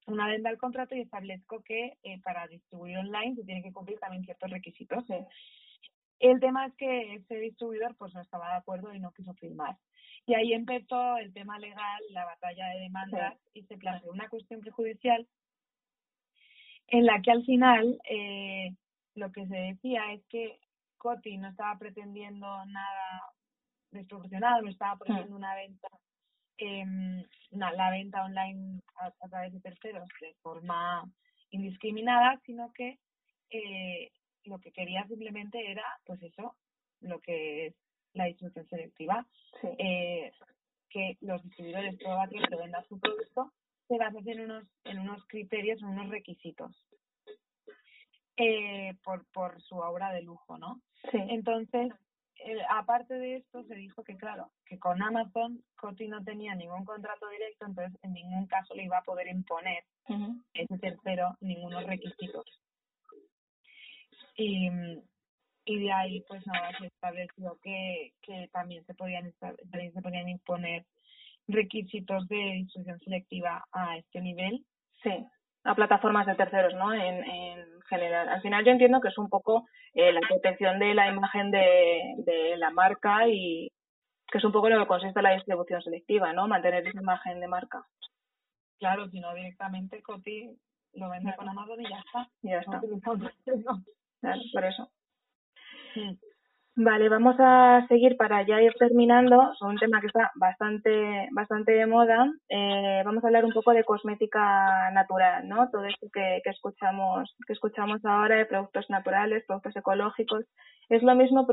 [0.07, 3.99] una venda al contrato y establezco que eh, para distribuir online se tienen que cumplir
[3.99, 5.05] también ciertos requisitos.
[6.19, 9.77] El tema es que ese distribuidor pues no estaba de acuerdo y no quiso firmar.
[10.25, 14.61] Y ahí empezó el tema legal, la batalla de demandas y se planteó una cuestión
[14.61, 15.27] prejudicial
[16.89, 18.75] en la que al final eh,
[19.17, 20.59] lo que se decía es que
[20.99, 23.33] Coti no estaba pretendiendo nada
[23.91, 25.89] desproporcionado, no estaba poniendo una venta,
[26.59, 26.85] eh,
[27.51, 31.05] la venta online a, través de terceros de forma
[31.51, 32.99] indiscriminada, sino que
[33.51, 34.11] eh,
[34.45, 36.57] lo que quería simplemente era, pues eso,
[37.01, 37.75] lo que es
[38.13, 39.27] la distribución selectiva,
[39.79, 40.33] eh,
[40.91, 43.53] que los distribuidores todo aquel que venda su producto
[43.89, 46.85] se basen en unos, en unos criterios, en unos requisitos.
[48.39, 50.83] Eh, por, por su obra de lujo, ¿no?
[51.11, 51.19] Sí.
[51.31, 51.91] Entonces,
[52.69, 57.29] aparte de esto, se dijo que, claro, que con Amazon Coti no tenía ningún contrato
[57.31, 59.85] directo, entonces en ningún caso le iba a poder imponer
[60.53, 62.45] ese tercero ningunos requisitos.
[64.37, 64.69] Y,
[65.65, 69.33] y de ahí, pues nada, se estableció que, que también se podían,
[69.71, 70.85] también se podían imponer
[71.49, 74.63] requisitos de distribución selectiva a este nivel.
[75.03, 75.27] Sí
[75.67, 76.93] a plataformas de terceros, ¿no?
[76.95, 78.29] En, en general.
[78.29, 82.15] Al final yo entiendo que es un poco eh, la protección de la imagen de,
[82.19, 83.71] de la marca y
[84.31, 86.49] que es un poco lo que consiste la distribución selectiva, ¿no?
[86.49, 87.85] Mantener esa imagen de marca.
[88.79, 90.57] Claro, si no directamente Coti
[90.95, 92.29] lo vende con Amazon y ya está.
[92.43, 92.81] Ya está.
[94.21, 94.91] Claro, por eso.
[96.79, 99.51] Vale, vamos a seguir para ya ir terminando.
[99.53, 102.31] Es un tema que está bastante, bastante de moda.
[102.51, 105.71] Eh, vamos a hablar un poco de cosmética natural, ¿no?
[105.71, 110.45] Todo esto que, que escuchamos, que escuchamos ahora de productos naturales, productos ecológicos.
[110.91, 111.47] Es lo mismo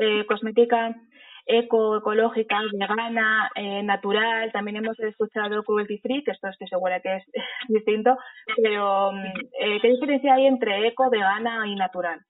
[0.00, 0.96] eh, cosmética
[1.44, 4.50] eco, ecológica, vegana, eh, natural.
[4.52, 7.24] También hemos escuchado cruelty free, que esto estoy segura que es
[7.68, 8.16] distinto.
[8.56, 12.20] Pero, eh, ¿qué diferencia hay entre eco, vegana y natural?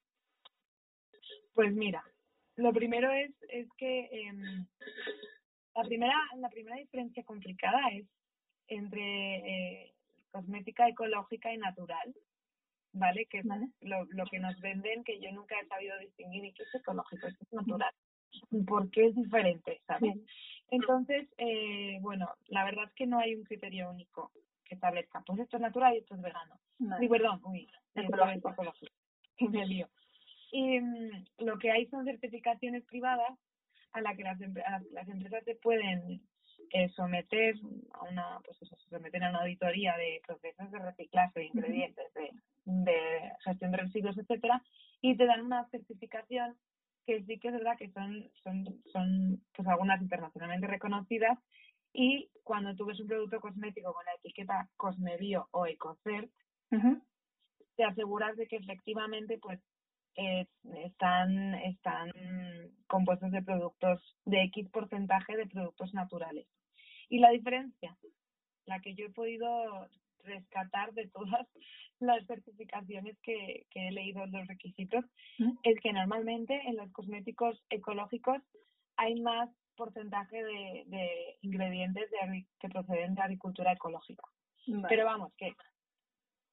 [1.54, 2.02] Pues mira,
[2.60, 4.32] lo primero es, es que eh,
[5.74, 8.06] la primera la primera diferencia complicada es
[8.68, 9.92] entre eh,
[10.30, 12.14] cosmética ecológica y natural,
[12.92, 13.26] ¿vale?
[13.26, 13.46] Que es
[13.80, 17.26] Lo, lo que nos venden que yo nunca he sabido distinguir y que es ecológico,
[17.26, 17.92] es natural.
[18.66, 20.16] ¿Por qué es diferente, sabes?
[20.70, 24.30] Entonces, eh, bueno, la verdad es que no hay un criterio único
[24.64, 26.60] que establezca, pues esto es natural y esto es vegano.
[27.00, 28.50] Sí, perdón, uy, ecológico.
[28.50, 28.92] ecológico.
[29.50, 29.88] Me lío.
[30.52, 33.38] Y mm, lo que hay son certificaciones privadas
[33.92, 34.38] a las que las,
[34.92, 36.20] las empresas se pueden
[36.72, 37.56] eh, someter
[37.94, 42.30] a una pues eso, someten a una auditoría de procesos de reciclaje de ingredientes de,
[42.64, 44.62] de gestión de residuos etcétera
[45.00, 46.56] y te dan una certificación
[47.06, 51.38] que sí que es verdad que son son son pues algunas internacionalmente reconocidas
[51.92, 56.30] y cuando tú ves un producto cosmético con la etiqueta Cosmebio o Ecocert
[57.76, 59.58] te aseguras de que efectivamente pues
[60.16, 60.46] eh,
[60.84, 62.10] están, están
[62.86, 66.46] compuestos de productos, de X porcentaje de productos naturales.
[67.08, 67.96] Y la diferencia,
[68.66, 69.88] la que yo he podido
[70.24, 71.46] rescatar de todas
[72.00, 75.04] las certificaciones que, que he leído los requisitos,
[75.62, 78.40] es que normalmente en los cosméticos ecológicos
[78.96, 84.24] hay más porcentaje de, de ingredientes de, que proceden de agricultura ecológica.
[84.88, 85.54] Pero vamos, que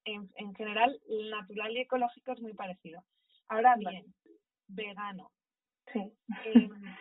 [0.05, 0.97] en, en general,
[1.29, 3.03] natural y ecológico es muy parecido.
[3.49, 4.13] Ahora bien,
[4.67, 5.31] vegano.
[5.93, 6.11] Sí.
[6.45, 6.69] Eh,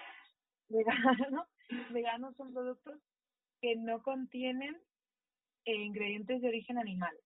[0.68, 1.46] vegano,
[1.90, 3.00] veganos son productos
[3.60, 4.76] que no contienen
[5.64, 7.16] eh, ingredientes de origen animal,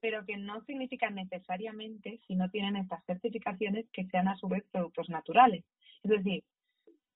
[0.00, 4.64] pero que no significan necesariamente, si no tienen estas certificaciones, que sean a su vez
[4.72, 5.64] productos naturales.
[6.02, 6.44] Es decir,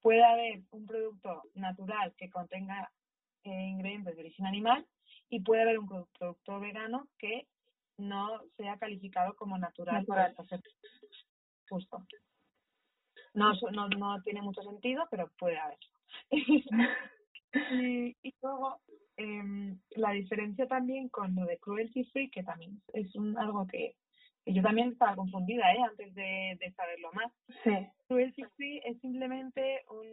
[0.00, 2.92] puede haber un producto natural que contenga
[3.44, 4.86] eh, ingredientes de origen animal
[5.28, 7.46] y puede haber un producto vegano que
[7.98, 10.00] no sea calificado como natural.
[10.00, 10.34] natural
[11.72, 12.06] justo.
[13.34, 15.78] No, no, no tiene mucho sentido, pero puede haber.
[17.72, 18.80] y, y luego,
[19.16, 23.96] eh, la diferencia también con lo de cruelty free, que también es un, algo que,
[24.44, 25.78] yo también estaba confundida ¿eh?
[25.88, 27.32] antes de, de saberlo más.
[27.64, 27.70] Sí.
[28.08, 30.06] Cruelty free es simplemente un,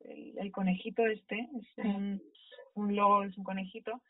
[0.00, 2.22] el, el conejito este, es un,
[2.74, 4.00] un logo, es un conejito,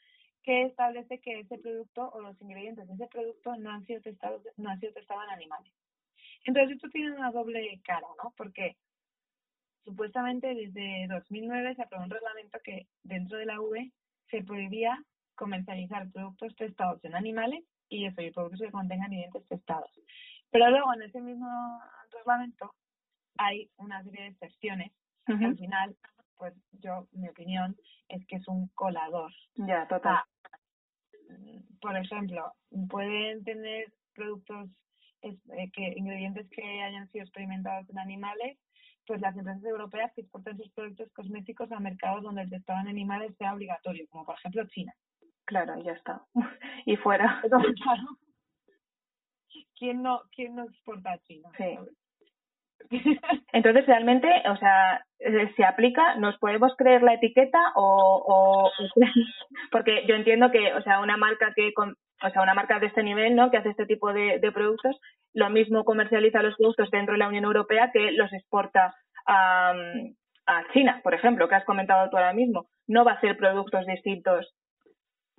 [0.44, 4.42] que establece que ese producto o los ingredientes de ese producto no han sido testados,
[4.58, 5.72] no han sido testados en animales.
[6.44, 8.32] Entonces esto tiene una doble cara, ¿no?
[8.36, 8.76] Porque
[9.84, 13.92] supuestamente desde 2009 se aprobó un reglamento que dentro de la UE
[14.30, 15.02] se prohibía
[15.34, 19.90] comercializar productos testados en animales y eso, y productos que contengan ingredientes testados.
[20.50, 21.48] Pero luego en ese mismo
[22.12, 22.74] reglamento
[23.36, 24.92] hay una serie de excepciones
[25.26, 25.96] que al final,
[26.36, 27.76] pues yo, mi opinión
[28.08, 29.32] es que es un colador.
[29.54, 30.22] Ya, total.
[31.80, 32.52] por ejemplo,
[32.88, 34.68] pueden tener productos
[35.24, 38.58] es, eh, que ingredientes que hayan sido experimentados en animales,
[39.06, 42.88] pues las empresas europeas que exporten sus productos cosméticos a mercados donde el testado en
[42.88, 44.94] animales sea obligatorio, como por ejemplo China.
[45.44, 46.22] Claro, ya está.
[46.86, 47.42] y fuera.
[49.78, 51.48] ¿Quién no, quién no exporta a China?
[51.56, 51.78] Sí.
[53.52, 58.70] Entonces, realmente, o sea, eh, se aplica, ¿nos podemos creer la etiqueta o, o,
[59.70, 62.86] porque yo entiendo que, o sea, una marca que, con, o sea, una marca de
[62.86, 63.50] este nivel, ¿no?
[63.50, 64.96] Que hace este tipo de, de productos,
[65.32, 68.94] lo mismo comercializa los productos dentro de la Unión Europea que los exporta
[69.26, 69.74] a,
[70.46, 72.66] a China, por ejemplo, que has comentado tú ahora mismo.
[72.86, 74.54] No va a ser productos distintos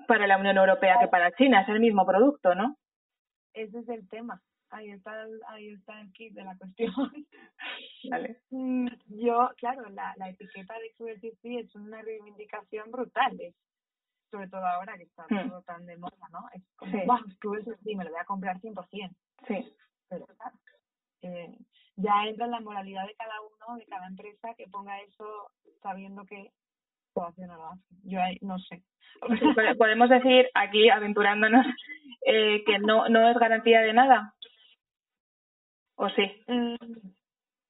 [0.08, 2.76] para la Unión Europea que para China, es el mismo producto, ¿no?
[3.54, 4.42] Ese es el tema
[4.76, 6.94] ahí está el, ahí está el kit de la cuestión.
[8.52, 10.94] Mm, yo, claro, la, la etiqueta de
[11.42, 13.36] Free es una reivindicación brutal,
[14.32, 15.50] sobre todo ahora que está hmm.
[15.50, 16.48] todo tan de moda, ¿no?
[16.54, 17.00] Es como, sí.
[17.06, 19.16] wow, Cruelty Free, me lo voy a comprar 100%.
[19.48, 19.76] Sí.
[20.10, 20.56] Pero claro,
[21.22, 21.58] eh,
[21.96, 25.52] ya entra en la moralidad de cada uno, de cada empresa que ponga eso
[25.82, 26.52] sabiendo que
[27.16, 27.84] lo hace o no lo hace.
[28.04, 28.84] Yo ahí no sé.
[29.78, 31.66] Podemos decir aquí, aventurándonos,
[32.26, 34.34] eh, que no, no es garantía de nada.
[35.96, 36.44] ¿O sí?
[36.48, 36.76] Mm,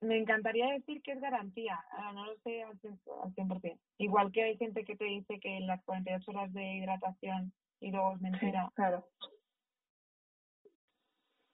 [0.06, 3.80] me encantaría decir que es garantía, ah, no lo sé al 100%.
[3.98, 8.14] Igual que hay gente que te dice que las 48 horas de hidratación y luego
[8.14, 8.72] es mentira.
[8.76, 9.08] claro.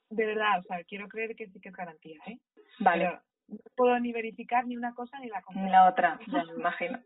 [0.10, 2.38] De verdad, o sea, quiero creer que sí que es garantía, ¿eh?
[2.80, 3.20] Vale.
[3.48, 7.00] no puedo ni verificar ni una cosa ni la Ni la otra, ya me imagino.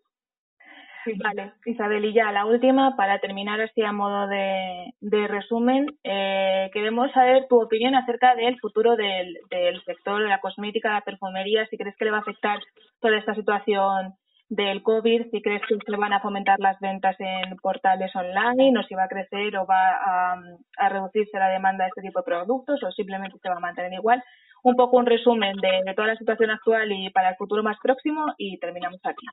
[1.18, 7.12] Vale, Isabel, y ya la última, para terminar así a modo de, resumen, eh, queremos
[7.12, 11.78] saber tu opinión acerca del futuro del, del sector de la cosmética, la perfumería, si
[11.78, 12.60] crees que le va a afectar
[13.00, 14.16] toda esta situación
[14.50, 18.84] del COVID, si crees que se van a fomentar las ventas en portales online o
[18.84, 20.36] si va a crecer o va
[20.78, 23.94] a, reducirse la demanda de este tipo de productos o simplemente se va a mantener
[23.94, 24.24] igual.
[24.64, 28.34] Un poco un resumen de toda la situación actual y para el futuro más próximo
[28.38, 29.26] y terminamos aquí.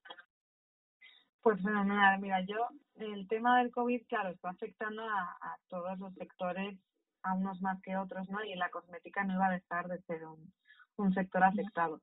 [1.42, 2.20] Pues fenomenal.
[2.20, 6.78] Mira, yo, el tema del COVID, claro, está afectando a, a todos los sectores,
[7.22, 8.42] a unos más que otros, ¿no?
[8.44, 10.52] Y la cosmética no iba a dejar de ser un,
[10.96, 12.00] un sector afectado.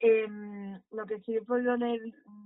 [0.00, 0.28] Eh,
[0.90, 2.00] lo que sí he podido leer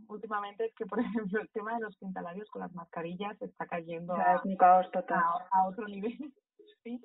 [0.09, 0.99] últimamente es que, por
[1.31, 5.19] ejemplo, el tema de los pintalabios con las mascarillas está cayendo a, un caos total.
[5.19, 6.17] A, a, otro nivel,
[6.85, 7.01] ¿sí?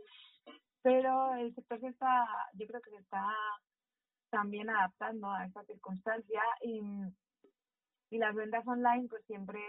[0.82, 3.26] Pero el sector se está, yo creo que se está
[4.30, 6.82] también adaptando a esta circunstancia y
[8.14, 9.60] y las ventas online pues siempre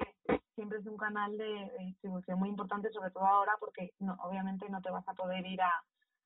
[0.54, 4.82] siempre es un canal de, distribución muy importante sobre todo ahora porque no, obviamente no
[4.82, 5.72] te vas a poder ir a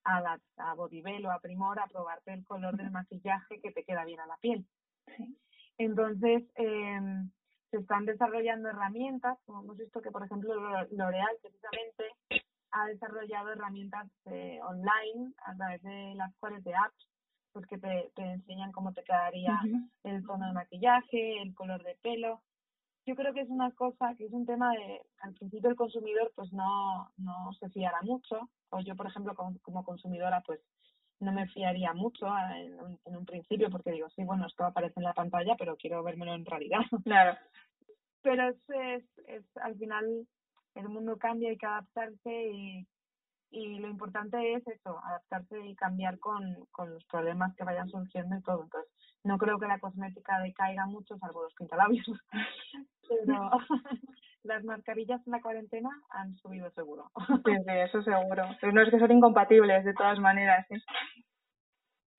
[0.05, 3.85] a, la, a Bodybell o a Primor a probarte el color del maquillaje que te
[3.85, 4.64] queda bien a la piel.
[5.79, 7.01] Entonces eh,
[7.71, 10.55] se están desarrollando herramientas como hemos visto que por ejemplo
[10.91, 17.07] L'Oreal precisamente ha desarrollado herramientas eh, online a través de las cuales de apps
[17.53, 19.59] pues que te, te enseñan cómo te quedaría
[20.05, 22.43] el tono de maquillaje, el color de pelo.
[23.07, 26.31] Yo creo que es una cosa, que es un tema de, al principio el consumidor
[26.35, 30.61] pues no, no se fiará mucho, o yo por ejemplo como, como consumidora pues
[31.21, 34.95] no me fiaría mucho en un, en un principio porque digo, sí, bueno, esto aparece
[34.97, 36.81] en la pantalla, pero quiero vérmelo en realidad.
[37.05, 37.37] Claro.
[38.23, 40.27] Pero es, es, es al final
[40.75, 42.87] el mundo cambia, hay que adaptarse y,
[43.51, 48.37] y lo importante es eso, adaptarse y cambiar con, con los problemas que vayan surgiendo
[48.37, 48.65] y todo.
[48.65, 48.91] Entonces,
[49.25, 52.07] no creo que la cosmética decaiga mucho, salvo los pintalabios,
[53.09, 53.51] pero
[54.43, 57.11] las mascarillas en la cuarentena han subido seguro.
[57.45, 58.45] Sí, sí, eso seguro.
[58.61, 60.67] Pero no es que son incompatibles de todas maneras.
[60.71, 60.81] ¿eh?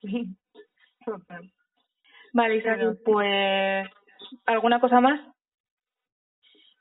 [0.02, 0.38] Sí,
[1.06, 1.52] total.
[2.34, 3.88] Vale, Isabel, pues,
[4.46, 5.20] ¿alguna cosa más?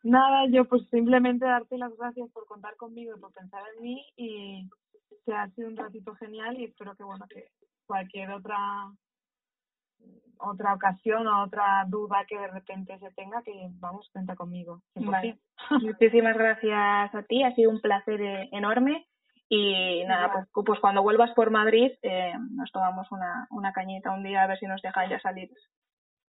[0.03, 4.07] Nada, yo pues simplemente darte las gracias por contar conmigo y por pensar en mí
[4.17, 4.69] y
[5.25, 7.49] que ha sido un ratito genial y espero que bueno que
[7.87, 8.57] cualquier otra
[10.39, 15.39] otra ocasión o otra duda que de repente se tenga que vamos cuenta conmigo vale.
[15.83, 19.07] muchísimas gracias a ti ha sido un placer eh, enorme
[19.49, 24.23] y nada pues, pues cuando vuelvas por Madrid eh, nos tomamos una una cañita un
[24.23, 25.51] día a ver si nos dejan ya salir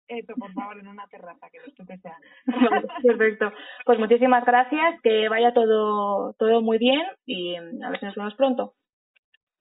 [0.08, 2.16] eso, por favor, en una terraza, que esto que sea.
[3.02, 3.52] Perfecto.
[3.84, 8.34] Pues muchísimas gracias, que vaya todo, todo muy bien y a ver si nos vemos
[8.34, 8.74] pronto.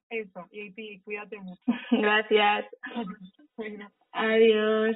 [0.10, 1.62] Eso, y, y cuídate mucho.
[1.92, 2.66] Gracias.
[4.14, 4.96] Adiós.